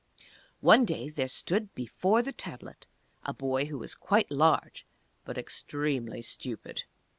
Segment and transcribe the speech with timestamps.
[0.61, 2.87] One day there stood before the Tablet
[3.23, 4.83] a boy who was quite large,
[5.25, 6.85] but extremely stupid.